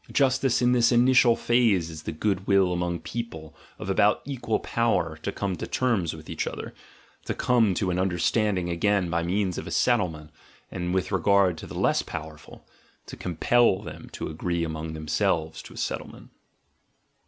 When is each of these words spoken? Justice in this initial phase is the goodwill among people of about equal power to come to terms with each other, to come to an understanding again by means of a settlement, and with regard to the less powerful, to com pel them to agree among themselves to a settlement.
Justice 0.11 0.63
in 0.63 0.71
this 0.71 0.91
initial 0.91 1.35
phase 1.35 1.91
is 1.91 2.01
the 2.01 2.11
goodwill 2.11 2.73
among 2.73 3.01
people 3.01 3.55
of 3.77 3.87
about 3.87 4.23
equal 4.25 4.57
power 4.57 5.15
to 5.17 5.31
come 5.31 5.55
to 5.57 5.67
terms 5.67 6.15
with 6.15 6.27
each 6.27 6.47
other, 6.47 6.73
to 7.25 7.35
come 7.35 7.75
to 7.75 7.91
an 7.91 7.99
understanding 7.99 8.67
again 8.67 9.11
by 9.11 9.21
means 9.21 9.59
of 9.59 9.67
a 9.67 9.69
settlement, 9.69 10.31
and 10.71 10.95
with 10.95 11.11
regard 11.11 11.55
to 11.59 11.67
the 11.67 11.77
less 11.77 12.01
powerful, 12.01 12.65
to 13.05 13.15
com 13.15 13.35
pel 13.35 13.83
them 13.83 14.09
to 14.11 14.27
agree 14.27 14.63
among 14.63 14.93
themselves 14.93 15.61
to 15.61 15.75
a 15.75 15.77
settlement. 15.77 16.31